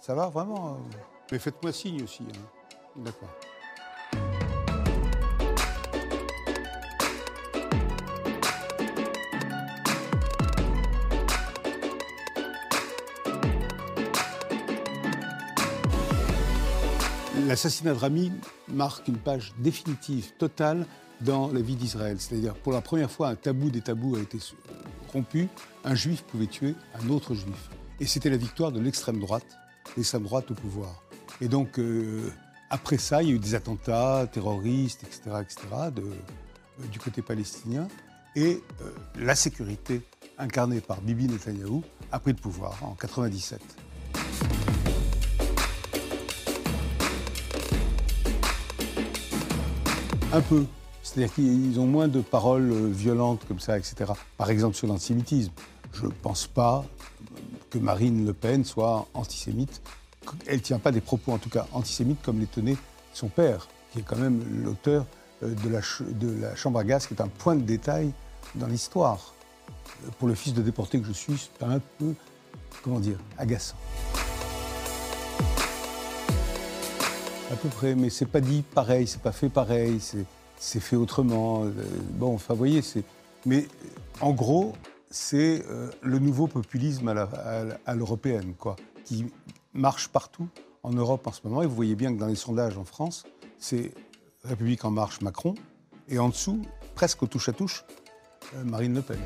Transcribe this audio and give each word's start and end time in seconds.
Ça 0.00 0.14
va 0.14 0.28
vraiment 0.28 0.74
euh 0.74 0.96
Mais 1.30 1.38
faites-moi 1.38 1.72
signe 1.72 2.02
aussi. 2.02 2.22
hein. 2.22 2.40
D'accord. 2.96 3.28
L'assassinat 17.46 17.94
de 17.94 17.98
Rami 17.98 18.32
marque 18.68 19.08
une 19.08 19.16
page 19.16 19.52
définitive, 19.58 20.32
totale, 20.38 20.86
dans 21.20 21.48
la 21.52 21.60
vie 21.60 21.76
d'Israël. 21.76 22.16
C'est-à-dire, 22.18 22.54
pour 22.54 22.72
la 22.72 22.80
première 22.80 23.10
fois, 23.10 23.28
un 23.28 23.34
tabou 23.34 23.70
des 23.70 23.80
tabous 23.80 24.16
a 24.16 24.20
été 24.20 24.38
rompu. 25.12 25.48
Un 25.84 25.94
juif 25.94 26.22
pouvait 26.22 26.46
tuer 26.46 26.74
un 27.02 27.08
autre 27.10 27.34
juif. 27.34 27.70
Et 27.98 28.06
c'était 28.06 28.30
la 28.30 28.36
victoire 28.36 28.72
de 28.72 28.80
l'extrême 28.80 29.18
droite, 29.20 29.46
l'extrême 29.96 30.24
droite 30.24 30.50
au 30.50 30.54
pouvoir. 30.54 31.02
Et 31.40 31.48
donc, 31.48 31.78
euh, 31.78 32.30
après 32.68 32.98
ça, 32.98 33.22
il 33.22 33.28
y 33.28 33.32
a 33.32 33.34
eu 33.34 33.38
des 33.38 33.54
attentats 33.54 34.26
terroristes, 34.30 35.02
etc., 35.04 35.42
etc., 35.42 35.58
euh, 35.98 36.86
du 36.90 36.98
côté 36.98 37.22
palestinien. 37.22 37.88
Et 38.36 38.62
euh, 38.82 38.90
la 39.18 39.34
sécurité, 39.34 40.02
incarnée 40.38 40.80
par 40.80 41.00
Bibi 41.00 41.26
Netanyahou, 41.26 41.82
a 42.12 42.18
pris 42.20 42.32
le 42.32 42.38
pouvoir 42.38 42.78
en 42.82 42.94
97. 42.94 43.60
Un 50.32 50.40
peu. 50.42 50.64
C'est-à-dire 51.02 51.34
qu'ils 51.34 51.80
ont 51.80 51.86
moins 51.86 52.06
de 52.06 52.20
paroles 52.20 52.90
violentes 52.90 53.44
comme 53.48 53.58
ça, 53.58 53.78
etc. 53.78 54.12
Par 54.36 54.50
exemple 54.50 54.76
sur 54.76 54.86
l'antisémitisme. 54.86 55.52
Je 55.92 56.06
ne 56.06 56.12
pense 56.12 56.46
pas 56.46 56.84
que 57.70 57.78
Marine 57.78 58.26
Le 58.26 58.32
Pen 58.32 58.64
soit 58.64 59.06
antisémite. 59.14 59.80
Elle 60.46 60.56
ne 60.56 60.62
tient 60.62 60.78
pas 60.78 60.92
des 60.92 61.00
propos, 61.00 61.32
en 61.32 61.38
tout 61.38 61.48
cas 61.48 61.66
antisémites, 61.72 62.20
comme 62.22 62.40
les 62.40 62.46
tenait 62.46 62.76
son 63.14 63.28
père, 63.28 63.68
qui 63.92 64.00
est 64.00 64.02
quand 64.02 64.18
même 64.18 64.42
l'auteur 64.64 65.06
euh, 65.42 65.54
de 65.54 65.68
la, 65.68 65.80
de 66.10 66.40
la 66.40 66.54
Chambre 66.56 66.78
à 66.78 66.84
gaz, 66.84 67.06
qui 67.06 67.14
est 67.14 67.22
un 67.22 67.28
point 67.28 67.56
de 67.56 67.62
détail 67.62 68.12
dans 68.54 68.66
l'histoire. 68.66 69.34
Pour 70.18 70.28
le 70.28 70.34
fils 70.34 70.52
de 70.54 70.62
déporté 70.62 71.00
que 71.00 71.06
je 71.06 71.12
suis, 71.12 71.48
c'est 71.58 71.64
un 71.64 71.80
peu, 71.98 72.14
comment 72.82 73.00
dire, 73.00 73.18
agaçant. 73.38 73.76
À 77.52 77.56
peu 77.56 77.68
près, 77.68 77.94
mais 77.94 78.10
c'est 78.10 78.26
pas 78.26 78.40
dit 78.40 78.62
pareil, 78.74 79.06
c'est 79.06 79.20
pas 79.22 79.32
fait 79.32 79.48
pareil, 79.48 79.98
c'est 80.00 80.24
c'est 80.62 80.78
fait 80.80 80.96
autrement. 80.96 81.64
euh, 81.64 81.72
Bon, 82.12 82.34
enfin, 82.34 82.54
vous 82.54 82.58
voyez, 82.58 82.82
c'est. 82.82 83.02
Mais 83.46 83.62
euh, 83.64 83.88
en 84.20 84.32
gros, 84.32 84.74
c'est 85.10 85.64
euh, 85.68 85.90
le 86.02 86.18
nouveau 86.18 86.46
populisme 86.46 87.08
à 87.08 87.22
à 87.22 87.64
à 87.84 87.94
l'européenne, 87.94 88.54
qui 89.04 89.26
marche 89.74 90.08
partout 90.08 90.48
en 90.82 90.92
Europe 90.92 91.26
en 91.26 91.32
ce 91.32 91.40
moment. 91.44 91.62
Et 91.62 91.66
vous 91.66 91.74
voyez 91.74 91.96
bien 91.96 92.14
que 92.14 92.18
dans 92.18 92.26
les 92.26 92.36
sondages 92.36 92.78
en 92.78 92.84
France, 92.84 93.24
c'est 93.58 93.92
République 94.44 94.84
en 94.84 94.90
marche 94.90 95.20
Macron, 95.20 95.54
et 96.08 96.18
en 96.18 96.28
dessous, 96.28 96.62
presque 96.94 97.22
au 97.22 97.26
touche-à-touche, 97.26 97.84
euh, 98.54 98.64
Marine 98.64 98.94
Le 98.94 99.02
Pen. 99.02 99.18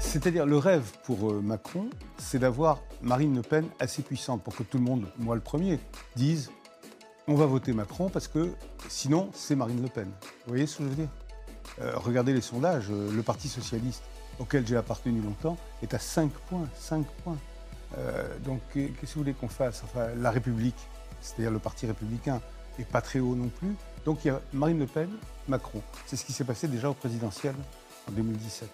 C'est-à-dire, 0.00 0.46
le 0.46 0.56
rêve 0.56 0.90
pour 1.04 1.30
euh, 1.30 1.40
Macron, 1.42 1.90
c'est 2.16 2.38
d'avoir 2.38 2.80
Marine 3.02 3.36
Le 3.36 3.42
Pen 3.42 3.66
assez 3.78 4.02
puissante 4.02 4.42
pour 4.42 4.56
que 4.56 4.62
tout 4.62 4.78
le 4.78 4.84
monde, 4.84 5.06
moi 5.18 5.34
le 5.34 5.42
premier, 5.42 5.78
dise 6.16 6.50
on 7.28 7.34
va 7.34 7.46
voter 7.46 7.72
Macron 7.72 8.08
parce 8.08 8.28
que 8.28 8.52
sinon, 8.88 9.30
c'est 9.34 9.56
Marine 9.56 9.82
Le 9.82 9.88
Pen. 9.88 10.06
Vous 10.22 10.48
voyez 10.48 10.66
ce 10.66 10.78
que 10.78 10.84
je 10.84 10.88
veux 10.88 10.94
dire? 10.94 11.08
Euh, 11.80 11.92
Regardez 11.96 12.32
les 12.32 12.40
sondages. 12.40 12.86
euh, 12.90 13.10
Le 13.12 13.22
Parti 13.22 13.48
Socialiste, 13.48 14.02
auquel 14.38 14.66
j'ai 14.66 14.76
appartenu 14.76 15.20
longtemps, 15.20 15.56
est 15.82 15.92
à 15.94 15.98
5 15.98 16.30
points. 16.48 16.68
5 16.78 17.04
points. 17.24 17.36
Euh, 17.98 18.36
donc, 18.44 18.60
qu'est- 18.72 18.88
qu'est-ce 19.00 19.12
que 19.12 19.18
vous 19.18 19.20
voulez 19.24 19.34
qu'on 19.34 19.48
fasse? 19.48 19.82
La 20.16 20.30
République, 20.30 20.76
c'est-à-dire 21.20 21.50
le 21.50 21.58
Parti 21.58 21.86
républicain, 21.86 22.40
n'est 22.78 22.84
pas 22.84 23.00
très 23.00 23.18
haut 23.20 23.34
non 23.34 23.48
plus. 23.48 23.74
Donc, 24.04 24.24
il 24.24 24.28
y 24.28 24.30
a 24.30 24.40
Marine 24.52 24.78
Le 24.78 24.86
Pen, 24.86 25.08
Macron. 25.48 25.82
C'est 26.06 26.16
ce 26.16 26.24
qui 26.24 26.32
s'est 26.32 26.44
passé 26.44 26.68
déjà 26.68 26.90
au 26.90 26.94
présidentiel 26.94 27.54
en 28.08 28.12
2017. 28.12 28.68